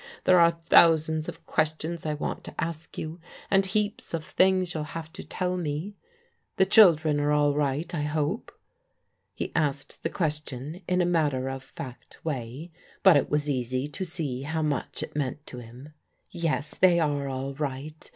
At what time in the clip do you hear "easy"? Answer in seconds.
13.47-13.87